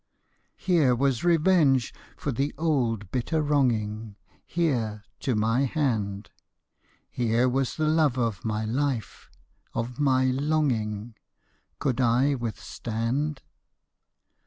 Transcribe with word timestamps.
Here 0.57 0.95
was 0.95 1.23
revenge 1.23 1.93
for 2.17 2.31
the 2.31 2.55
old 2.57 3.11
bitter 3.11 3.39
wronging, 3.39 4.15
Here 4.47 5.03
to 5.19 5.35
my 5.35 5.65
hand; 5.65 6.31
Here 7.11 7.47
was 7.47 7.75
the 7.75 7.87
love 7.87 8.17
of 8.17 8.43
my 8.43 8.65
hfe— 8.65 9.27
of 9.75 9.99
my 9.99 10.25
longing, 10.25 11.13
Could 11.77 12.01
I 12.01 12.33
withstand 12.33 13.43